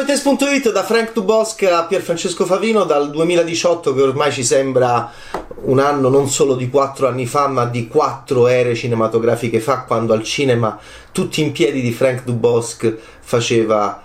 Betes.it 0.00 0.72
da 0.72 0.82
Frank 0.82 1.12
Dubosc 1.12 1.62
a 1.64 1.84
Pierfrancesco 1.84 2.46
Favino 2.46 2.84
dal 2.84 3.10
2018 3.10 3.92
che 3.92 4.00
ormai 4.00 4.32
ci 4.32 4.42
sembra 4.42 5.12
un 5.64 5.78
anno 5.78 6.08
non 6.08 6.26
solo 6.26 6.54
di 6.54 6.70
quattro 6.70 7.06
anni 7.06 7.26
fa 7.26 7.48
ma 7.48 7.66
di 7.66 7.86
quattro 7.86 8.46
ere 8.46 8.74
cinematografiche 8.74 9.60
fa 9.60 9.82
quando 9.82 10.14
al 10.14 10.22
cinema 10.22 10.80
tutti 11.12 11.42
in 11.42 11.52
piedi 11.52 11.82
di 11.82 11.92
Frank 11.92 12.24
Dubosc 12.24 12.90
faceva, 13.20 14.02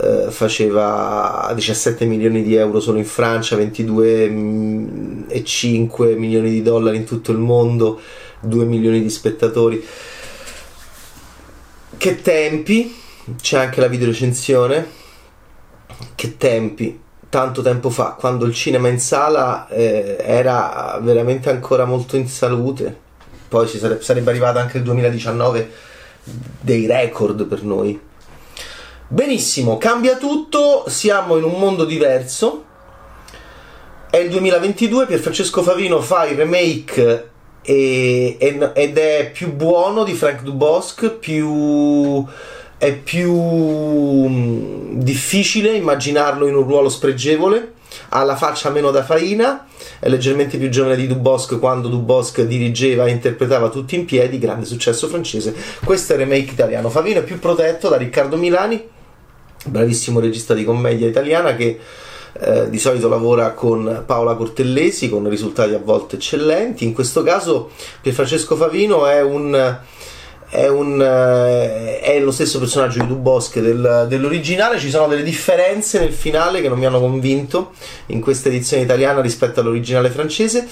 eh, 0.00 0.28
faceva 0.30 1.52
17 1.54 2.06
milioni 2.06 2.42
di 2.42 2.54
euro 2.54 2.80
solo 2.80 2.96
in 2.96 3.04
Francia 3.04 3.58
22,5 3.58 6.16
milioni 6.16 6.48
di 6.48 6.62
dollari 6.62 6.96
in 6.96 7.04
tutto 7.04 7.32
il 7.32 7.38
mondo 7.38 8.00
2 8.40 8.64
milioni 8.64 9.02
di 9.02 9.10
spettatori. 9.10 9.86
Che 11.98 12.22
tempi 12.22 12.96
c'è 13.38 13.58
anche 13.58 13.80
la 13.80 13.88
videorecensione 13.88 15.04
che 16.14 16.36
tempi 16.36 17.04
tanto 17.28 17.60
tempo 17.60 17.90
fa 17.90 18.16
quando 18.18 18.44
il 18.44 18.54
cinema 18.54 18.88
in 18.88 18.98
sala 18.98 19.68
eh, 19.68 20.16
era 20.20 20.98
veramente 21.02 21.50
ancora 21.50 21.84
molto 21.84 22.16
in 22.16 22.28
salute. 22.28 23.04
Poi 23.48 23.68
sarebbe, 23.68 24.02
sarebbe 24.02 24.30
arrivato 24.30 24.58
anche 24.58 24.78
il 24.78 24.82
2019 24.84 25.70
dei 26.60 26.86
record 26.86 27.44
per 27.46 27.62
noi. 27.62 28.00
Benissimo 29.08 29.76
cambia 29.78 30.16
tutto 30.16 30.84
siamo 30.88 31.36
in 31.36 31.44
un 31.44 31.58
mondo 31.58 31.84
diverso. 31.84 32.64
È 34.10 34.16
il 34.16 34.30
2022 34.30 35.06
Pier 35.06 35.20
Francesco 35.20 35.62
Favino 35.62 36.00
fa 36.00 36.26
il 36.26 36.36
remake 36.36 37.30
e, 37.62 38.36
ed 38.38 38.98
è 38.98 39.30
più 39.32 39.52
buono 39.52 40.04
di 40.04 40.14
Frank 40.14 40.42
Dubosc 40.42 41.10
più 41.10 42.24
è 42.78 42.92
più 42.94 43.32
mm, 43.32 44.75
difficile 44.98 45.72
immaginarlo 45.72 46.46
in 46.46 46.54
un 46.54 46.64
ruolo 46.64 46.88
spregevole, 46.88 47.72
ha 48.10 48.22
la 48.24 48.36
faccia 48.36 48.70
meno 48.70 48.90
da 48.90 49.02
farina, 49.02 49.66
è 49.98 50.08
leggermente 50.08 50.58
più 50.58 50.68
giovane 50.68 50.96
di 50.96 51.06
Dubosc 51.06 51.58
quando 51.58 51.88
Dubosc 51.88 52.40
dirigeva 52.42 53.06
e 53.06 53.10
interpretava 53.10 53.68
tutti 53.68 53.94
in 53.94 54.04
piedi, 54.04 54.38
grande 54.38 54.66
successo 54.66 55.08
francese. 55.08 55.54
Questo 55.84 56.12
è 56.12 56.16
il 56.16 56.22
remake 56.22 56.52
italiano. 56.52 56.90
Favino 56.90 57.20
è 57.20 57.24
più 57.24 57.38
protetto 57.38 57.88
da 57.88 57.96
Riccardo 57.96 58.36
Milani, 58.36 58.82
bravissimo 59.64 60.20
regista 60.20 60.54
di 60.54 60.64
commedia 60.64 61.08
italiana 61.08 61.54
che 61.54 61.78
eh, 62.38 62.68
di 62.68 62.78
solito 62.78 63.08
lavora 63.08 63.52
con 63.52 64.02
Paola 64.04 64.34
Cortellesi 64.34 65.08
con 65.08 65.28
risultati 65.28 65.72
a 65.72 65.80
volte 65.82 66.16
eccellenti. 66.16 66.84
In 66.84 66.92
questo 66.92 67.22
caso 67.22 67.70
Pierfrancesco 68.00 68.56
Favino 68.56 69.06
è 69.06 69.22
un 69.22 69.78
è, 70.48 70.68
un, 70.68 71.00
eh, 71.02 72.00
è, 72.00 72.20
lo 72.20 72.30
stesso 72.30 72.58
personaggio 72.58 73.00
di 73.00 73.06
Dubosc 73.08 73.58
del, 73.58 74.06
dell'originale, 74.08 74.78
ci 74.78 74.90
sono 74.90 75.08
delle 75.08 75.24
differenze 75.24 75.98
nel 75.98 76.12
finale 76.12 76.60
che 76.60 76.68
non 76.68 76.78
mi 76.78 76.86
hanno 76.86 77.00
convinto 77.00 77.72
in 78.06 78.20
questa 78.20 78.48
edizione 78.48 78.84
italiana 78.84 79.20
rispetto 79.20 79.60
all'originale 79.60 80.10
francese. 80.10 80.66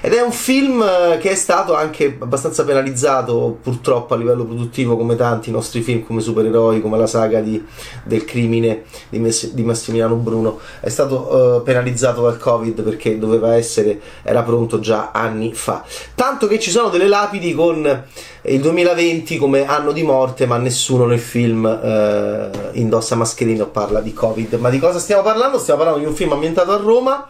Ed 0.00 0.14
è 0.14 0.20
un 0.22 0.32
film 0.32 0.82
eh, 0.82 1.18
che 1.18 1.30
è 1.30 1.34
stato 1.34 1.74
anche 1.74 2.16
abbastanza 2.18 2.64
penalizzato 2.64 3.58
purtroppo 3.62 4.14
a 4.14 4.16
livello 4.16 4.44
produttivo 4.44 4.96
come 4.96 5.16
tanti 5.16 5.50
nostri 5.50 5.82
film 5.82 6.04
come 6.04 6.20
supereroi, 6.20 6.80
come 6.80 6.96
la 6.96 7.06
saga 7.06 7.40
di, 7.40 7.62
del 8.04 8.24
crimine 8.24 8.84
di, 9.08 9.18
Mess- 9.18 9.52
di, 9.52 9.62
Massimiliano 9.62 10.14
Bruno, 10.14 10.58
è 10.80 10.88
stato 10.88 11.58
uh, 11.58 11.62
penalizzato 11.62 12.22
dal 12.22 12.38
Covid 12.38 12.82
perché 12.82 13.18
doveva 13.18 13.56
essere, 13.56 14.00
era 14.22 14.42
pronto 14.42 14.80
già 14.80 15.10
anni 15.12 15.52
fa. 15.52 15.84
Tanto 16.14 16.46
che 16.46 16.58
ci 16.58 16.70
sono 16.70 16.88
delle 16.88 17.08
lapidi 17.08 17.54
con 17.54 18.04
il 18.42 18.60
2020 18.60 19.27
come 19.36 19.66
anno 19.66 19.92
di 19.92 20.02
morte, 20.02 20.46
ma 20.46 20.56
nessuno 20.56 21.04
nel 21.04 21.18
film 21.18 21.66
eh, 21.66 22.50
indossa 22.72 23.16
mascherina 23.16 23.64
o 23.64 23.66
parla 23.66 24.00
di 24.00 24.12
Covid. 24.12 24.54
Ma 24.54 24.70
di 24.70 24.78
cosa 24.78 24.98
stiamo 24.98 25.22
parlando? 25.22 25.58
Stiamo 25.58 25.80
parlando 25.80 26.04
di 26.04 26.10
un 26.10 26.16
film 26.16 26.32
ambientato 26.32 26.72
a 26.72 26.76
Roma. 26.76 27.28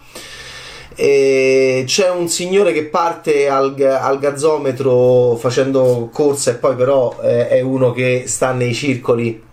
E 0.94 1.84
c'è 1.86 2.10
un 2.10 2.28
signore 2.28 2.72
che 2.72 2.86
parte 2.86 3.48
al, 3.48 3.74
al 3.78 4.18
gazzometro 4.18 5.36
facendo 5.36 6.08
corsa 6.12 6.50
e 6.50 6.54
poi 6.54 6.74
però 6.74 7.16
eh, 7.22 7.48
è 7.48 7.60
uno 7.60 7.92
che 7.92 8.24
sta 8.26 8.50
nei 8.50 8.74
circoli 8.74 9.46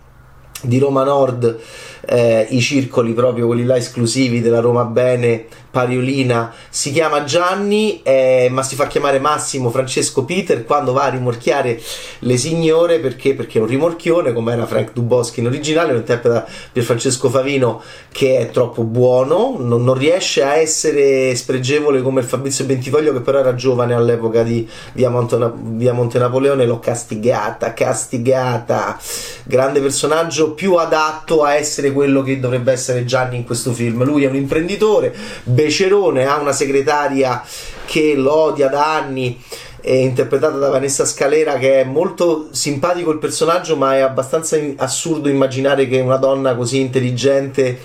di 0.62 0.78
Roma 0.78 1.04
Nord, 1.04 1.58
eh, 2.06 2.46
i 2.50 2.60
circoli 2.60 3.12
proprio 3.12 3.46
quelli 3.46 3.64
là 3.64 3.76
esclusivi 3.76 4.40
della 4.40 4.60
Roma 4.60 4.84
Bene 4.84 5.46
Pariolina. 5.70 6.54
Si 6.70 6.90
chiama 6.90 7.24
Gianni, 7.24 8.00
eh, 8.02 8.48
ma 8.50 8.62
si 8.62 8.76
fa 8.76 8.86
chiamare 8.86 9.18
Massimo 9.18 9.70
Francesco 9.70 10.24
Peter 10.24 10.64
quando 10.64 10.94
va 10.94 11.04
a 11.04 11.08
rimorchiare 11.08 11.78
le 12.20 12.36
signore. 12.38 12.98
Perché, 12.98 13.34
perché 13.34 13.58
è 13.58 13.60
un 13.60 13.68
rimorchione, 13.68 14.32
come 14.32 14.54
era 14.54 14.64
Frank 14.64 14.92
Duboschi 14.94 15.40
in 15.40 15.46
originale, 15.46 15.92
lo 15.92 15.98
interpreta 15.98 16.46
Pierfrancesco 16.72 17.28
Favino 17.28 17.82
che 18.16 18.38
è 18.38 18.50
troppo 18.50 18.82
buono, 18.82 19.56
non, 19.58 19.84
non, 19.84 19.92
riesce 19.92 20.42
a 20.42 20.56
essere 20.56 21.34
spregevole 21.34 22.00
come 22.00 22.20
il 22.20 22.26
Fabrizio 22.26 22.64
Bentivoglio 22.64 23.12
che 23.12 23.20
però 23.20 23.40
era 23.40 23.54
giovane 23.54 23.92
all'epoca 23.92 24.42
di 24.42 24.66
Via, 24.94 25.10
Monte, 25.10 25.52
Via 25.54 25.92
Monte 25.92 26.18
Napoleone, 26.18 26.64
l'ho 26.64 26.78
castigata, 26.78 27.74
castigata, 27.74 28.98
grande 29.44 29.80
personaggio 29.80 30.52
più 30.52 30.76
adatto 30.76 31.42
a 31.42 31.56
essere 31.56 31.92
quello 31.96 32.20
che 32.20 32.38
dovrebbe 32.38 32.72
essere 32.72 33.06
Gianni 33.06 33.36
in 33.36 33.44
questo 33.44 33.72
film. 33.72 34.04
Lui 34.04 34.24
è 34.24 34.28
un 34.28 34.36
imprenditore, 34.36 35.14
Becerone 35.44 36.26
ha 36.26 36.36
una 36.38 36.52
segretaria 36.52 37.42
che 37.86 38.14
lo 38.14 38.34
odia 38.34 38.68
da 38.68 38.96
anni 38.96 39.42
interpretata 39.82 40.58
da 40.58 40.68
Vanessa 40.68 41.04
Scalera 41.04 41.58
che 41.58 41.80
è 41.80 41.84
molto 41.84 42.48
simpatico 42.50 43.12
il 43.12 43.18
personaggio 43.18 43.76
ma 43.76 43.94
è 43.94 44.00
abbastanza 44.00 44.58
assurdo 44.76 45.28
immaginare 45.28 45.86
che 45.86 46.00
una 46.00 46.16
donna 46.16 46.56
così 46.56 46.80
intelligente 46.80 47.78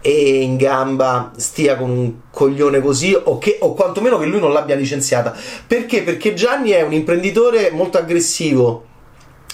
e 0.00 0.40
in 0.40 0.56
gamba 0.56 1.30
stia 1.36 1.76
con 1.76 1.90
un 1.90 2.12
coglione 2.30 2.80
così 2.80 3.14
o, 3.14 3.36
che, 3.36 3.58
o 3.60 3.74
quantomeno 3.74 4.18
che 4.18 4.24
lui 4.24 4.40
non 4.40 4.54
l'abbia 4.54 4.74
licenziata 4.74 5.36
perché? 5.66 6.02
perché 6.02 6.32
Gianni 6.32 6.70
è 6.70 6.80
un 6.80 6.94
imprenditore 6.94 7.70
molto 7.70 7.98
aggressivo 7.98 8.86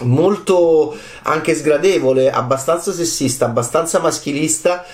molto 0.01 0.97
anche 1.23 1.55
sgradevole 1.55 2.31
abbastanza 2.31 2.93
sessista 2.93 3.47
abbastanza 3.47 3.99
maschilista 4.01 4.85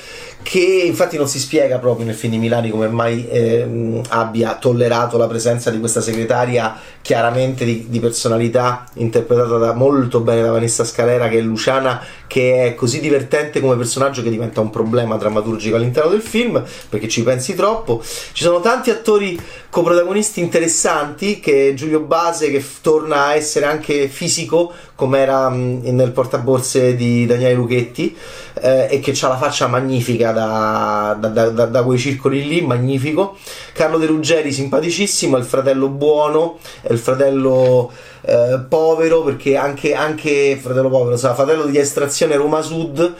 che 0.42 0.58
infatti 0.58 1.16
non 1.16 1.26
si 1.26 1.38
spiega 1.38 1.78
proprio 1.78 2.04
nel 2.04 2.14
film 2.14 2.32
di 2.32 2.38
Milani 2.38 2.70
come 2.70 2.88
mai 2.88 3.26
ehm, 3.28 4.02
abbia 4.08 4.56
tollerato 4.56 5.16
la 5.16 5.26
presenza 5.26 5.70
di 5.70 5.78
questa 5.78 6.00
segretaria 6.00 6.78
chiaramente 7.00 7.64
di, 7.64 7.86
di, 7.88 8.00
personalità 8.00 8.84
interpretata 8.94 9.58
da, 9.58 9.72
molto 9.72 10.20
bene 10.20 10.42
da 10.42 10.50
Vanessa 10.50 10.84
Scalera 10.84 11.28
che 11.28 11.38
è 11.38 11.40
Luciana 11.40 12.00
che 12.26 12.66
è 12.66 12.74
così 12.74 13.00
divertente 13.00 13.60
come 13.60 13.76
personaggio 13.76 14.22
che 14.22 14.30
diventa 14.30 14.60
un 14.60 14.70
problema 14.70 15.16
drammaturgico 15.16 15.76
all'interno 15.76 16.10
del 16.10 16.22
film 16.22 16.62
perché 16.88 17.08
ci 17.08 17.22
pensi 17.22 17.54
troppo. 17.54 18.02
Ci 18.02 18.42
sono 18.42 18.60
tanti 18.60 18.90
attori 18.90 19.38
coprotagonisti 19.70 20.40
interessanti 20.40 21.40
che 21.40 21.74
Giulio 21.74 22.00
Base 22.00 22.50
che 22.50 22.60
f- 22.60 22.80
torna 22.80 23.26
a 23.26 23.34
essere 23.34 23.66
anche 23.66 24.08
fisico 24.08 24.72
come 24.94 25.18
era 25.18 25.48
mh, 25.48 25.82
nel 25.90 26.12
portaborse 26.12 26.96
di 26.96 27.26
Daniele 27.26 27.54
Luchetti 27.54 28.16
eh, 28.60 28.88
e 28.90 29.00
che 29.00 29.16
ha 29.20 29.28
la 29.28 29.36
faccia 29.36 29.66
magnifica 29.66 30.32
da, 30.32 31.16
da, 31.18 31.28
da, 31.28 31.66
da, 31.66 31.82
quei 31.82 31.98
circoli 31.98 32.46
lì, 32.46 32.60
magnifico. 32.62 33.36
Carlo 33.72 33.98
De 33.98 34.06
Ruggeri, 34.06 34.52
simpaticissimo, 34.52 35.36
è 35.36 35.40
il 35.40 35.46
fratello 35.46 35.88
buono, 35.88 36.58
è 36.80 36.92
il 36.92 36.98
fratello 36.98 37.92
eh, 38.22 38.60
povero, 38.68 39.22
perché 39.22 39.56
anche, 39.56 39.94
anche 39.94 40.58
fratello 40.60 40.88
povero, 40.88 41.16
sarà 41.16 41.34
fratello 41.34 41.66
di 41.66 41.78
estrazione 41.78 42.36
Roma 42.36 42.62
Sud 42.62 43.14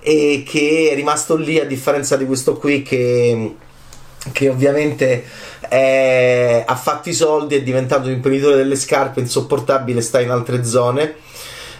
e 0.00 0.44
che 0.46 0.88
è 0.90 0.94
rimasto 0.94 1.36
lì 1.36 1.58
a 1.60 1.66
differenza 1.66 2.16
di 2.16 2.24
questo 2.24 2.56
qui 2.56 2.82
che, 2.82 3.54
che 4.32 4.48
ovviamente 4.48 5.24
è, 5.68 6.64
ha 6.66 6.76
fatto 6.76 7.08
i 7.10 7.14
soldi, 7.14 7.54
è 7.54 7.62
diventato 7.62 8.08
un 8.08 8.14
imprenditore 8.14 8.56
delle 8.56 8.76
scarpe 8.76 9.20
insopportabile, 9.20 10.00
sta 10.00 10.20
in 10.20 10.30
altre 10.30 10.64
zone. 10.64 11.14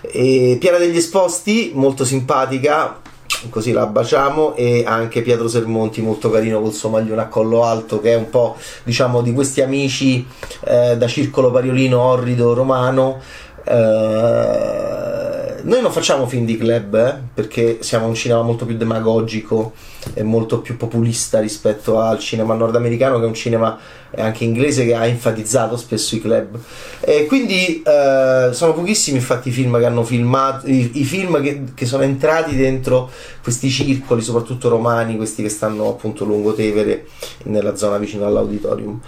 E 0.00 0.56
Piera 0.58 0.79
degli 0.79 0.97
Esposti, 0.97 1.73
molto 1.75 2.05
simpatica, 2.05 3.00
così 3.49 3.73
la 3.73 3.87
baciamo 3.87 4.55
e 4.55 4.85
anche 4.87 5.23
Pietro 5.23 5.49
Sermonti 5.49 6.02
molto 6.02 6.31
carino 6.31 6.61
col 6.61 6.73
suo 6.73 6.91
maglione 6.91 7.23
a 7.23 7.29
collo 7.29 7.64
alto 7.64 8.00
che 8.00 8.12
è 8.12 8.17
un 8.17 8.29
po' 8.29 8.56
diciamo 8.82 9.23
di 9.23 9.32
questi 9.32 9.62
amici 9.62 10.26
eh, 10.64 10.97
da 10.99 11.06
circolo 11.06 11.50
pariolino 11.50 11.99
orrido 11.99 12.52
romano 12.52 13.20
eh, 13.64 15.19
noi 15.65 15.81
non 15.81 15.93
facciamo 15.93 16.27
film 16.27 16.45
di 16.45 16.57
club 16.57 16.95
eh, 16.95 17.15
perché 17.35 17.79
siamo 17.81 18.07
un 18.07 18.15
cinema 18.15 18.43
molto 18.43 18.67
più 18.67 18.77
demagogico 18.77 19.73
e 20.15 20.23
molto 20.23 20.61
più 20.61 20.77
populista 20.77 21.41
rispetto 21.41 22.01
al 22.01 22.19
cinema 22.19 22.55
nordamericano 22.55 23.19
che 23.19 23.25
è 23.25 23.27
un 23.27 23.35
cinema 23.35 23.79
anche 24.17 24.45
inglese 24.45 24.85
che 24.85 24.95
ha 24.95 25.07
enfatizzato 25.07 25.77
spesso 25.77 26.17
i 26.17 26.21
club. 26.21 26.59
E 27.01 27.27
quindi 27.27 27.83
eh, 27.83 28.51
sono 28.53 28.73
pochissimi 28.73 29.19
infatti 29.19 29.49
i 29.49 29.53
film 29.53 29.79
che 29.79 29.85
hanno 29.85 30.05
filmato 30.05 30.67
i, 30.67 30.91
i 30.95 31.05
film 31.05 31.41
che, 31.43 31.62
che, 31.75 31.87
sono 31.87 32.03
entrati 32.03 32.57
dentro 32.57 33.11
questi 33.43 33.71
circoli 33.71 34.23
soprattutto 34.23 34.69
romani 34.69 35.17
questi 35.17 35.43
che 35.43 35.49
stanno 35.49 35.89
appunto 35.89 36.25
lungo 36.25 36.55
Tevere 36.55 37.07
nella 37.45 37.77
zona 37.77 37.99
vicino 37.99 38.27
all'auditorium. 38.27 39.01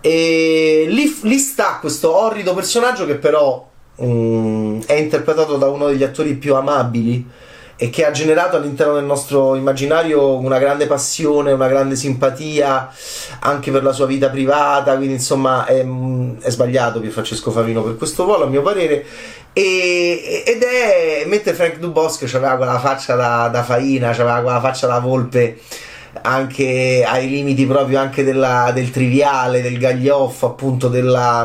E 0.00 0.86
lì, 0.88 1.18
lì 1.22 1.38
sta 1.38 1.78
questo 1.80 2.14
orrido 2.14 2.54
personaggio 2.54 3.06
che 3.06 3.14
però 3.14 3.72
um, 3.96 4.82
è 4.84 4.94
interpretato 4.94 5.56
da 5.56 5.68
uno 5.68 5.88
degli 5.88 6.02
attori 6.02 6.34
più 6.34 6.54
amabili 6.54 7.26
e 7.76 7.90
che 7.90 8.06
ha 8.06 8.12
generato 8.12 8.56
all'interno 8.56 8.94
del 8.94 9.04
nostro 9.04 9.56
immaginario 9.56 10.38
una 10.38 10.58
grande 10.58 10.86
passione, 10.86 11.52
una 11.52 11.66
grande 11.66 11.96
simpatia 11.96 12.88
anche 13.40 13.70
per 13.72 13.82
la 13.82 13.92
sua 13.92 14.06
vita 14.06 14.28
privata, 14.28 14.94
quindi 14.96 15.14
insomma 15.14 15.64
è, 15.66 15.84
è 16.40 16.50
sbagliato 16.50 17.00
Pier 17.00 17.12
Francesco 17.12 17.50
Favino 17.50 17.82
per 17.82 17.96
questo 17.96 18.24
ruolo 18.24 18.44
a 18.44 18.48
mio 18.48 18.62
parere. 18.62 19.04
E, 19.52 20.42
ed 20.46 20.62
è 20.62 21.24
mentre 21.26 21.52
Frank 21.52 21.78
Dubosc 21.78 22.22
aveva 22.34 22.56
quella 22.56 22.78
faccia 22.78 23.14
da, 23.14 23.48
da 23.48 23.62
faina, 23.62 24.10
aveva 24.10 24.40
quella 24.40 24.60
faccia 24.60 24.86
da 24.86 24.98
volpe 24.98 25.58
anche 26.22 27.04
ai 27.06 27.28
limiti 27.28 27.66
proprio 27.66 27.98
anche 27.98 28.22
della, 28.22 28.70
del 28.72 28.90
triviale, 28.90 29.62
del 29.62 29.78
gaglioffo, 29.78 30.46
appunto 30.46 30.88
della 30.88 31.44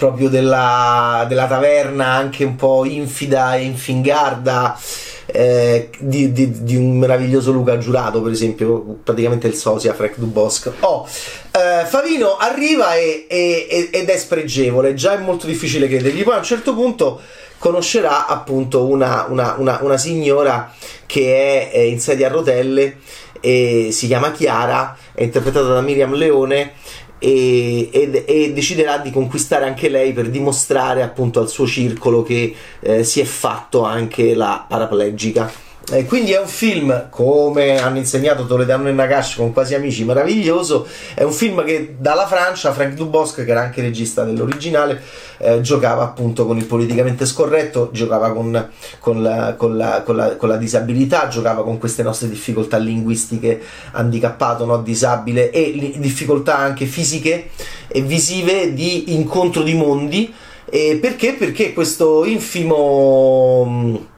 proprio 0.00 0.30
della, 0.30 1.26
della 1.28 1.46
taverna 1.46 2.06
anche 2.06 2.42
un 2.42 2.56
po' 2.56 2.86
infida 2.86 3.54
e 3.56 3.64
infingarda 3.64 4.80
eh, 5.26 5.90
di, 5.98 6.32
di, 6.32 6.62
di, 6.62 6.74
un 6.74 6.96
meraviglioso 6.96 7.52
Luca 7.52 7.76
Giurato, 7.76 8.22
per 8.22 8.32
esempio, 8.32 9.00
praticamente 9.04 9.46
il 9.46 9.54
sosia 9.54 9.92
Frank 9.92 10.16
Dubosc. 10.16 10.70
Oh, 10.80 11.06
eh, 11.06 11.84
Favino 11.84 12.38
arriva 12.38 12.94
e, 12.94 13.26
e, 13.28 13.90
ed 13.92 14.08
è 14.08 14.16
spregevole, 14.16 14.94
già 14.94 15.12
è 15.12 15.18
molto 15.18 15.46
difficile 15.46 15.86
credergli. 15.86 16.24
Poi 16.24 16.34
a 16.34 16.38
un 16.38 16.44
certo 16.44 16.74
punto 16.74 17.20
conoscerà 17.58 18.26
appunto 18.26 18.86
una, 18.86 19.26
una, 19.28 19.56
una, 19.58 19.80
una 19.82 19.98
signora 19.98 20.72
che 21.04 21.70
è 21.70 21.78
in 21.78 22.00
sedia 22.00 22.28
a 22.28 22.30
rotelle 22.30 22.96
e 23.40 23.88
si 23.92 24.06
chiama 24.06 24.32
Chiara, 24.32 24.96
è 25.12 25.22
interpretata 25.22 25.66
da 25.66 25.80
Miriam 25.82 26.14
Leone 26.14 26.72
e, 27.20 27.90
e, 27.92 28.24
e, 28.26 28.52
deciderà 28.52 28.98
di 28.98 29.10
conquistare 29.10 29.66
anche 29.66 29.88
lei 29.88 30.12
per 30.12 30.30
dimostrare 30.30 31.02
appunto 31.02 31.38
al 31.38 31.48
suo 31.48 31.66
circolo 31.66 32.22
che 32.22 32.54
eh, 32.80 33.04
si 33.04 33.20
è 33.20 33.24
fatto 33.24 33.84
anche 33.84 34.34
la 34.34 34.64
paraplegica. 34.66 35.69
Eh, 35.92 36.04
quindi 36.04 36.30
è 36.30 36.38
un 36.38 36.46
film, 36.46 37.08
come 37.10 37.80
hanno 37.80 37.98
insegnato 37.98 38.46
Toledano 38.46 38.88
e 38.88 38.92
Nagash 38.92 39.34
con 39.34 39.52
Quasi 39.52 39.74
Amici, 39.74 40.04
meraviglioso. 40.04 40.86
È 41.14 41.24
un 41.24 41.32
film 41.32 41.64
che 41.64 41.96
dalla 41.98 42.28
Francia, 42.28 42.72
Frank 42.72 42.94
Dubosc, 42.94 43.44
che 43.44 43.50
era 43.50 43.62
anche 43.62 43.80
regista 43.80 44.22
dell'originale, 44.22 45.02
eh, 45.38 45.60
giocava 45.62 46.04
appunto 46.04 46.46
con 46.46 46.58
il 46.58 46.66
politicamente 46.66 47.26
scorretto, 47.26 47.90
giocava 47.92 48.32
con, 48.32 48.68
con, 49.00 49.20
la, 49.20 49.54
con, 49.56 49.76
la, 49.76 50.04
la, 50.06 50.36
con, 50.36 50.48
la, 50.48 50.56
disabilità, 50.56 51.26
giocava 51.26 51.64
con 51.64 51.78
queste 51.78 52.04
nostre 52.04 52.28
difficoltà 52.28 52.76
linguistiche, 52.76 53.60
handicappato, 53.90 54.64
no, 54.64 54.82
disabile, 54.82 55.50
e 55.50 55.94
difficoltà 55.96 56.56
anche 56.56 56.86
fisiche 56.86 57.50
e 57.88 58.00
visive 58.02 58.74
di 58.74 59.14
incontro 59.14 59.62
di 59.64 59.74
mondi. 59.74 60.32
E 60.72 60.98
perché? 61.00 61.32
Perché 61.32 61.72
questo 61.72 62.24
infimo 62.24 64.09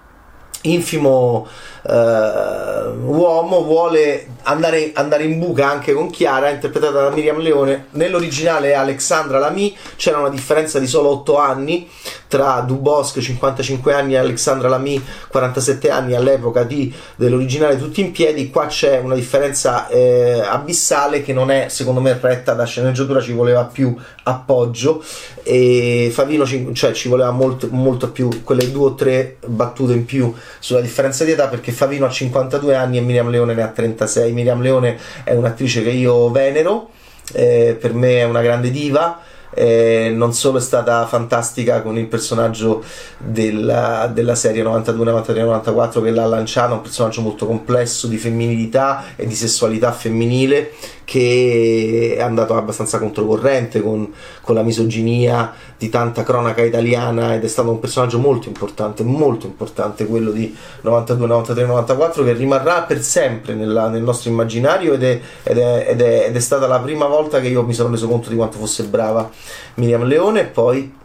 infimo 0.63 1.47
uh, 1.83 3.11
uomo 3.11 3.63
vuole 3.65 4.27
andare, 4.45 4.93
andare, 4.95 5.25
in 5.25 5.39
buca 5.39 5.71
anche 5.71 5.93
con 5.93 6.11
Chiara, 6.11 6.51
interpretata 6.51 7.03
da 7.03 7.11
Miriam 7.11 7.39
Leone. 7.39 7.87
Nell'originale 7.91 8.75
Alexandra 8.75 9.39
Lamy 9.39 9.77
c'era 9.97 10.19
una 10.19 10.29
differenza 10.29 10.79
di 10.79 10.87
solo 10.87 11.11
8 11.11 11.39
anni 11.39 11.89
tra 12.29 12.61
Dubosc 12.61 13.19
55 13.19 13.93
anni 13.93 14.15
e 14.15 14.17
Alexandra 14.17 14.69
Lamy 14.69 15.03
47 15.29 15.91
anni 15.91 16.15
all'epoca 16.15 16.63
di, 16.63 16.93
dell'originale 17.17 17.77
Tutti 17.77 18.01
in 18.01 18.11
piedi. 18.11 18.51
Qua 18.51 18.67
c'è 18.67 18.99
una 18.99 19.15
differenza 19.15 19.89
eh, 19.89 20.41
abissale 20.41 21.23
che 21.23 21.33
non 21.33 21.51
è 21.51 21.67
secondo 21.69 22.01
me 22.01 22.19
retta 22.21 22.55
da 22.55 22.65
sceneggiatura, 22.65 23.21
ci 23.21 23.33
voleva 23.33 23.65
più 23.65 23.95
appoggio 24.25 25.03
e 25.43 26.11
Favino 26.13 26.47
cioè, 26.73 26.93
ci 26.93 27.09
voleva 27.09 27.31
molto, 27.33 27.69
molto 27.71 28.11
più 28.11 28.43
quelle 28.45 28.71
due 28.71 28.87
o 28.87 28.95
tre 28.95 29.39
battute 29.45 29.93
in 29.93 30.05
più 30.05 30.33
sulla 30.59 30.81
differenza 30.81 31.25
di 31.25 31.33
età 31.33 31.49
perché 31.49 31.72
Favino 31.73 32.07
ha 32.07 32.11
52 32.11 32.75
anni 32.75 32.99
e 32.99 33.01
Miriam 33.01 33.29
Leone 33.29 33.55
ne 33.55 33.63
ha 33.63 33.69
36 33.69 34.33
Miriam 34.33 34.61
Leone 34.61 34.99
è 35.25 35.35
un'attrice 35.35 35.83
che 35.83 35.91
io 35.91 36.31
venero 36.31 36.91
eh, 37.33 37.77
per 37.81 37.95
me 37.95 38.19
è 38.19 38.25
una 38.25 38.43
grande 38.43 38.71
diva 38.71 39.21
eh, 39.55 40.11
non 40.15 40.33
solo 40.33 40.59
è 40.59 40.61
stata 40.61 41.05
fantastica 41.07 41.83
con 41.83 41.99
il 41.99 42.07
personaggio 42.07 42.83
della, 43.19 44.11
della 44.13 44.35
serie 44.35 44.63
92, 44.63 45.05
93, 45.05 45.43
94 45.43 46.01
che 46.01 46.11
l'ha 46.11 46.27
lanciato, 46.27 46.75
un 46.75 46.81
personaggio 46.81 47.21
molto 47.21 47.47
complesso 47.47 48.07
di 48.07 48.17
femminilità 48.17 49.05
e 49.17 49.27
di 49.27 49.35
sessualità 49.35 49.93
femminile 49.93 50.73
che 51.05 52.15
è 52.17 52.21
andato 52.23 52.55
abbastanza 52.57 52.99
controcorrente 52.99 53.81
con, 53.81 54.13
con 54.41 54.55
la 54.55 54.63
misoginia 54.63 55.53
di 55.77 55.89
tanta 55.89 56.23
cronaca 56.23 56.63
italiana 56.63 57.35
ed 57.35 57.45
è 57.45 57.49
stato 57.49 57.71
un 57.71 57.79
personaggio 57.79 58.19
molto 58.19 58.49
importante, 58.49 59.03
molto 59.03 59.47
importante 59.47 60.07
quello 60.07 60.31
di 60.31 60.55
92, 60.83 61.27
93, 61.27 61.67
94 61.67 62.25
che 62.25 62.33
rimarrà 62.33 62.83
per 62.83 63.03
sempre 63.03 63.55
nella, 63.55 63.89
nel 63.89 64.03
nostro 64.03 64.31
immaginario 64.31 64.95
ed 64.95 65.03
è, 65.03 65.21
ed, 65.43 65.59
è, 65.59 65.87
ed, 65.89 66.01
è, 66.01 66.25
ed 66.29 66.37
è 66.37 66.41
stata 66.41 66.67
la 66.67 66.79
prima 66.79 67.07
volta 67.07 67.41
che 67.41 67.49
io 67.49 67.63
mi 67.63 67.75
sono 67.75 67.91
reso 67.91 68.09
conto 68.09 68.29
di 68.29 68.37
quanto 68.37 68.59
fosse 68.59 68.85
brava 68.85 69.29
Miriam 69.75 70.05
Leone. 70.05 70.41
E 70.41 70.45
poi 70.45 71.01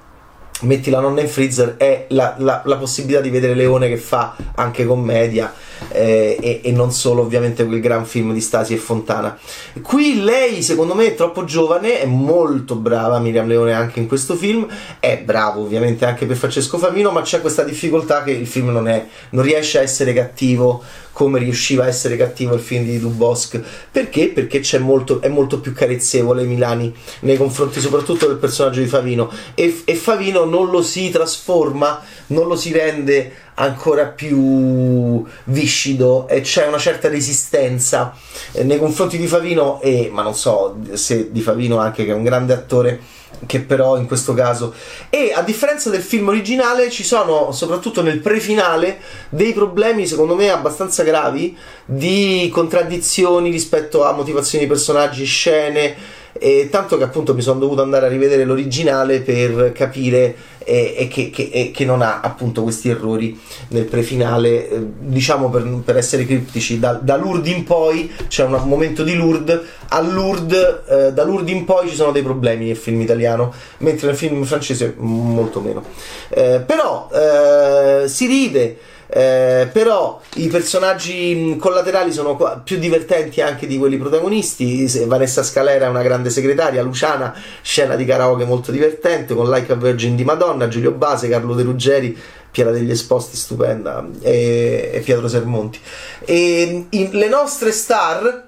metti 0.62 0.90
la 0.90 1.00
nonna 1.00 1.22
in 1.22 1.28
freezer 1.28 1.76
è 1.78 2.06
la, 2.10 2.36
la, 2.38 2.62
la, 2.66 2.78
possibilità 2.78 3.22
di 3.22 3.30
vedere 3.30 3.54
Leone 3.54 3.88
che 3.88 3.98
fa 3.98 4.36
anche 4.56 4.86
commedia 4.86 5.54
eh, 5.90 6.38
e, 6.42 6.62
e, 6.64 6.72
non 6.72 6.92
solo 6.92 7.22
ovviamente 7.22 7.66
quel 7.66 7.80
gran 7.80 8.06
film 8.06 8.34
di 8.34 8.42
Stasi 8.42 8.74
e 8.74 8.78
Fontana 8.78 9.38
qui 9.82 10.22
lei 10.24 10.62
secondo 10.62 10.96
me 10.96 11.08
è 11.08 11.16
troppo 11.16 11.44
giovane 11.44 12.02
è 12.02 12.06
molto 12.06 12.76
brava 12.76 13.20
Miriam 13.20 13.48
Leone 13.48 13.74
anche 13.74 14.00
in 14.00 14.08
questo 14.08 14.36
film 14.36 14.68
è 15.00 15.22
bravo 15.24 15.62
ovviamente 15.62 16.06
anche 16.06 16.26
per 16.26 16.36
Francesco 16.36 16.78
Favino 16.78 17.12
ma 17.12 17.22
c'è 17.22 17.42
questa 17.42 17.64
difficoltà 17.64 18.24
che 18.24 18.32
il 18.32 18.48
film 18.48 18.70
non, 18.70 18.88
è, 18.88 19.06
non 19.32 19.44
riesce 19.44 19.80
a 19.80 19.82
essere 19.82 20.14
cattivo 20.14 20.84
come 21.18 21.40
riusciva 21.40 21.86
a 21.86 21.88
essere 21.88 22.16
cattivo 22.16 22.54
il 22.54 22.60
film 22.60 22.86
di 22.86 23.00
Dubosc. 23.00 23.60
Perché? 23.92 24.28
Perché 24.28 24.62
molto, 24.78 25.20
è 25.20 25.28
molto 25.28 25.60
più 25.60 25.74
carezzevole 25.74 26.44
Milani 26.44 26.94
nei 27.22 27.38
confronti 27.38 27.80
soprattutto 27.80 28.28
del 28.28 28.38
personaggio 28.38 28.82
di 28.82 28.86
Favino 28.86 29.32
e, 29.56 29.82
e 29.84 29.96
Favino 29.96 30.46
non 30.46 30.70
lo 30.70 30.84
si 30.84 31.10
trasforma, 31.10 32.04
non 32.28 32.48
lo 32.48 32.56
si 32.56 32.72
rende 32.72 33.34
ancora 33.60 34.06
più 34.06 35.24
viscido 35.46 36.28
e 36.28 36.42
c'è 36.42 36.68
una 36.68 36.78
certa 36.78 37.10
resistenza 37.10 38.16
eh, 38.52 38.64
nei 38.64 38.78
confronti 38.78 39.18
di 39.18 39.28
Favino 39.28 39.82
e 39.82 40.10
ma 40.12 40.22
non 40.22 40.36
so 40.36 40.78
se 40.94 41.32
di 41.32 41.42
Favino 41.42 41.78
anche 41.78 42.06
che 42.06 42.12
è 42.12 42.16
un 42.16 42.24
grande 42.24 42.54
attore 42.54 43.00
che 43.46 43.60
però 43.60 43.98
in 43.98 44.08
questo 44.08 44.34
caso. 44.34 44.74
E 45.10 45.32
a 45.36 45.42
differenza 45.42 45.90
del 45.90 46.02
film 46.02 46.30
originale 46.30 46.90
ci 46.90 47.04
sono 47.04 47.52
soprattutto 47.52 48.02
nel 48.02 48.20
pre-finale 48.20 49.00
dei 49.30 49.54
problemi 49.54 50.08
secondo 50.08 50.36
me 50.36 50.50
abbastanza 50.50 51.04
gravi 51.04 51.56
di 51.86 52.50
contraddizioni 52.52 53.50
rispetto 53.50 54.04
a 54.04 54.14
motivazioni 54.14 54.64
di 54.64 54.70
personaggi, 54.70 55.26
scene 55.26 55.96
e 56.40 56.70
tanto 56.70 56.98
che 56.98 57.04
appunto 57.04 57.34
mi 57.34 57.42
sono 57.42 57.60
dovuto 57.60 57.82
andare 57.82 58.06
a 58.06 58.10
rivedere 58.10 58.46
l'originale 58.46 59.22
per 59.22 59.72
capire 59.74 60.36
e, 60.68 60.96
e 60.98 61.08
che, 61.08 61.30
che, 61.30 61.50
e 61.52 61.72
che, 61.72 61.86
non 61.86 62.02
ha 62.02 62.20
appunto 62.20 62.62
questi 62.62 62.90
errori 62.90 63.40
nel 63.70 63.86
prefinale. 63.86 64.70
Eh, 64.70 64.86
diciamo 65.00 65.50
per, 65.50 65.64
per, 65.86 65.96
essere 65.96 66.26
criptici 66.26 66.78
da, 66.78 66.94
da, 66.94 67.16
Lourdes 67.16 67.56
in 67.56 67.64
poi 67.64 68.12
c'è 68.28 68.44
un 68.44 68.62
momento 68.66 69.04
di 69.04 69.16
Lourdes. 69.16 69.62
A 69.88 70.02
Lourdes 70.02 70.82
eh, 70.90 71.14
da 71.14 71.24
Lourdes 71.24 71.56
in 71.56 71.64
poi 71.64 71.88
ci 71.88 71.96
sono 71.96 72.12
dei 72.12 72.22
problemi 72.22 72.66
nel 72.66 72.76
film 72.76 73.00
italiano 73.00 73.54
mentre 73.78 74.08
nel 74.08 74.18
film 74.18 74.44
francese 74.44 74.94
molto 74.98 75.62
meno. 75.62 75.84
Eh, 76.28 76.62
però 76.66 77.10
eh, 77.14 78.10
si 78.10 78.26
ride 78.26 78.78
eh, 79.10 79.70
però 79.72 80.20
i 80.36 80.48
personaggi 80.48 81.56
collaterali 81.60 82.12
sono 82.12 82.62
più 82.64 82.78
divertenti 82.78 83.42
anche 83.42 83.66
di 83.66 83.78
quelli 83.78 83.98
protagonisti. 83.98 84.86
Vanessa 85.06 85.44
Scalera 85.44 85.86
è 85.86 85.90
una 85.90 86.02
grande 86.02 86.30
segretaria, 86.30 86.82
Luciana, 86.82 87.34
scena 87.62 87.96
di 87.96 88.06
karaoke 88.06 88.46
molto 88.46 88.72
divertente 88.72 89.34
con 89.34 89.50
Like 89.50 89.72
a 89.72 89.76
Virgin 89.76 90.16
di 90.16 90.24
Madonna, 90.24 90.68
Giulio 90.68 90.92
Base, 90.92 91.30
Carlo 91.30 91.56
De 91.56 91.64
Ruggeri, 91.64 92.18
Piera 92.52 92.72
degli 92.72 92.92
Esposti, 92.92 93.38
stupenda, 93.38 94.06
e, 94.22 94.90
e 94.94 95.00
Pietro 95.02 95.28
Sermonti. 95.28 95.80
E 96.26 96.86
in, 96.90 97.10
le 97.12 97.30
nostre 97.30 97.72
star 97.72 98.46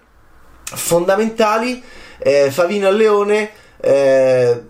fondamentali, 0.63 1.81
eh, 2.17 2.51
Favino 2.51 2.87
e 2.87 2.91
Leone, 2.91 3.49
eh, 3.79 4.61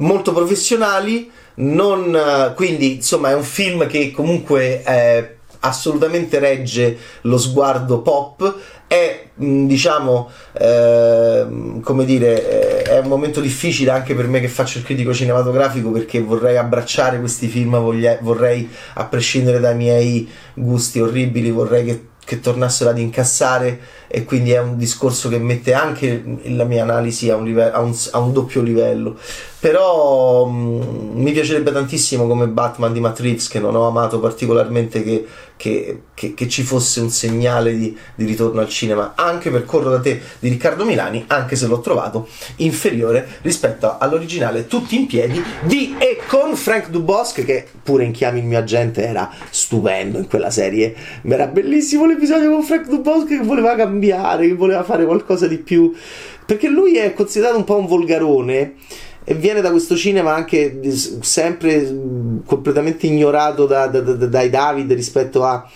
molto 0.00 0.32
professionali 0.32 1.30
non, 1.60 2.14
eh, 2.14 2.54
quindi, 2.54 2.96
insomma, 2.96 3.30
è 3.30 3.34
un 3.34 3.42
film 3.42 3.86
che 3.86 4.10
comunque 4.10 4.82
eh, 4.82 5.36
assolutamente 5.60 6.38
regge 6.38 6.96
lo 7.22 7.38
sguardo 7.38 8.00
pop. 8.00 8.54
È, 8.86 9.26
mm, 9.42 9.66
diciamo, 9.66 10.30
eh, 10.52 11.46
come 11.82 12.04
dire, 12.04 12.82
è 12.82 12.98
un 12.98 13.08
momento 13.08 13.40
difficile 13.40 13.90
anche 13.90 14.14
per 14.14 14.26
me 14.26 14.40
che 14.40 14.48
faccio 14.48 14.78
il 14.78 14.84
critico 14.84 15.12
cinematografico 15.14 15.90
perché 15.90 16.20
vorrei 16.20 16.56
abbracciare 16.56 17.20
questi 17.20 17.48
film, 17.48 17.78
vorrei, 17.78 18.68
a 18.94 19.04
prescindere 19.04 19.60
dai 19.60 19.76
miei 19.76 20.28
gusti 20.54 20.98
orribili, 21.00 21.50
vorrei 21.50 21.84
che, 21.84 22.04
che 22.24 22.40
tornassero 22.40 22.90
ad 22.90 22.98
incassare 22.98 23.80
e 24.08 24.24
quindi 24.24 24.50
è 24.52 24.60
un 24.60 24.76
discorso 24.76 25.28
che 25.28 25.38
mette 25.38 25.72
anche 25.72 26.24
la 26.44 26.64
mia 26.64 26.82
analisi 26.82 27.30
a 27.30 27.36
un, 27.36 27.44
livello, 27.44 27.72
a 27.72 27.80
un, 27.80 27.96
a 28.10 28.18
un 28.18 28.32
doppio 28.32 28.60
livello 28.62 29.18
però 29.60 30.46
mh, 30.46 31.20
mi 31.20 31.32
piacerebbe 31.32 31.70
tantissimo 31.70 32.26
come 32.26 32.48
Batman 32.48 32.92
di 32.92 33.00
Reeves 33.00 33.48
che 33.48 33.60
non 33.60 33.76
ho 33.76 33.86
amato 33.86 34.18
particolarmente 34.18 35.02
che, 35.02 35.26
che, 35.56 36.02
che, 36.14 36.32
che 36.32 36.48
ci 36.48 36.62
fosse 36.62 37.00
un 37.00 37.10
segnale 37.10 37.76
di, 37.76 37.96
di, 38.14 38.24
ritorno 38.24 38.60
al 38.60 38.68
cinema 38.68 39.12
anche 39.14 39.50
per 39.50 39.66
Corro 39.66 39.90
da 39.90 40.00
te 40.00 40.20
di 40.38 40.48
Riccardo 40.48 40.84
Milani 40.84 41.24
anche 41.26 41.56
se 41.56 41.66
l'ho 41.66 41.80
trovato 41.80 42.26
inferiore 42.56 43.38
rispetto 43.42 43.98
all'originale 43.98 44.66
tutti 44.66 44.96
in 44.96 45.06
piedi 45.06 45.42
di 45.62 45.94
e 45.98 46.18
con 46.26 46.56
Frank 46.56 46.88
Dubosc 46.88 47.44
che 47.44 47.66
pure 47.82 48.04
in 48.04 48.12
Chiami 48.12 48.38
il 48.38 48.46
mio 48.46 48.58
agente 48.58 49.04
era 49.04 49.30
stupendo 49.50 50.18
in 50.18 50.26
quella 50.26 50.50
serie. 50.50 50.94
Era 51.22 51.46
bellissimo 51.46 52.06
l'episodio 52.06 52.50
con 52.50 52.62
Frank 52.62 52.88
Dubosc 52.88 53.26
che 53.26 53.38
voleva 53.38 53.74
cambiare 53.74 54.46
che 54.46 54.54
voleva 54.54 54.82
fare 54.82 55.04
qualcosa 55.04 55.46
di 55.46 55.58
più. 55.58 55.92
Perché 56.46 56.68
lui 56.68 56.96
è 56.96 57.12
considerato 57.12 57.56
un 57.56 57.64
po' 57.64 57.76
un 57.76 57.86
volgarone 57.86 58.74
e 59.24 59.34
viene 59.34 59.60
da 59.60 59.70
questo 59.70 59.96
cinema 59.96 60.34
anche 60.34 60.80
sempre 61.20 62.40
completamente 62.44 63.06
ignorato 63.06 63.66
da, 63.66 63.86
da, 63.86 64.00
da, 64.00 64.26
dai 64.26 64.50
David 64.50 64.92
rispetto 64.92 65.44
a, 65.44 65.68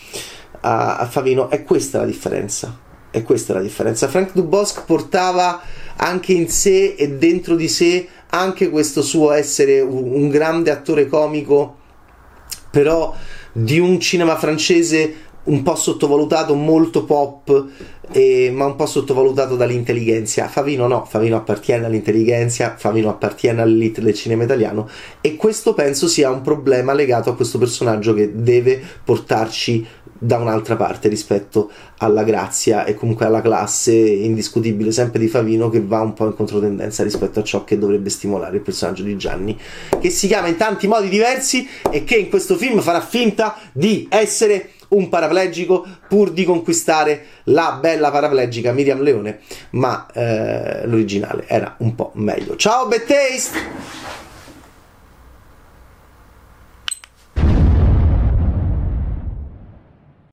a, 0.60 0.96
a, 0.98 1.06
Favino. 1.06 1.50
È 1.50 1.62
questa 1.62 1.98
la 1.98 2.06
differenza. 2.06 2.76
È 3.10 3.22
questa 3.22 3.54
la 3.54 3.60
differenza. 3.60 4.08
Frank 4.08 4.32
Dubosc 4.32 4.84
portava 4.84 5.60
anche 5.96 6.32
in 6.32 6.48
sé 6.48 6.94
e 6.96 7.12
dentro 7.12 7.54
di 7.54 7.68
sé 7.68 8.08
anche 8.30 8.70
questo 8.70 9.02
suo 9.02 9.30
essere 9.30 9.80
un, 9.80 10.12
un 10.12 10.28
grande 10.28 10.70
attore 10.70 11.06
comico, 11.06 11.76
però 12.70 13.14
di 13.52 13.78
un 13.78 14.00
cinema 14.00 14.36
francese 14.36 15.14
un 15.44 15.62
po' 15.62 15.74
sottovalutato, 15.74 16.54
molto 16.54 17.04
pop, 17.04 17.66
eh, 18.12 18.50
ma 18.52 18.66
un 18.66 18.76
po' 18.76 18.86
sottovalutato 18.86 19.56
dall'intelligenza. 19.56 20.48
Favino 20.48 20.86
no, 20.86 21.04
Favino 21.04 21.36
appartiene 21.36 21.86
all'intelligenza, 21.86 22.74
Favino 22.76 23.08
appartiene 23.08 23.62
all'elite 23.62 24.00
del 24.00 24.14
cinema 24.14 24.44
italiano 24.44 24.88
e 25.20 25.36
questo 25.36 25.74
penso 25.74 26.08
sia 26.08 26.30
un 26.30 26.40
problema 26.40 26.92
legato 26.92 27.30
a 27.30 27.34
questo 27.34 27.58
personaggio 27.58 28.14
che 28.14 28.30
deve 28.34 28.82
portarci 29.04 29.86
da 30.24 30.38
un'altra 30.38 30.74
parte 30.76 31.08
rispetto 31.08 31.70
alla 31.98 32.24
grazia 32.24 32.84
e 32.84 32.94
comunque 32.94 33.26
alla 33.26 33.42
classe 33.42 33.92
indiscutibile 33.92 34.90
sempre 34.90 35.18
di 35.18 35.28
Favino 35.28 35.68
che 35.68 35.82
va 35.82 36.00
un 36.00 36.14
po' 36.14 36.24
in 36.24 36.34
controtendenza 36.34 37.02
rispetto 37.02 37.40
a 37.40 37.42
ciò 37.42 37.64
che 37.64 37.78
dovrebbe 37.78 38.08
stimolare 38.08 38.56
il 38.56 38.62
personaggio 38.62 39.02
di 39.02 39.16
Gianni 39.16 39.58
che 40.00 40.08
si 40.08 40.26
chiama 40.26 40.48
in 40.48 40.56
tanti 40.56 40.86
modi 40.86 41.08
diversi 41.10 41.68
e 41.90 42.04
che 42.04 42.16
in 42.16 42.30
questo 42.30 42.56
film 42.56 42.80
farà 42.80 43.02
finta 43.02 43.54
di 43.72 44.06
essere 44.08 44.70
un 44.88 45.08
paraplegico 45.08 45.86
pur 46.08 46.30
di 46.30 46.44
conquistare 46.44 47.26
la 47.44 47.78
bella 47.80 48.10
paraplegica 48.10 48.72
Miriam 48.72 49.02
Leone, 49.02 49.40
ma 49.70 50.06
eh, 50.12 50.86
l'originale 50.86 51.44
era 51.48 51.74
un 51.78 51.94
po' 51.94 52.12
meglio. 52.14 52.54
Ciao, 52.56 52.88
Taste! 52.88 54.03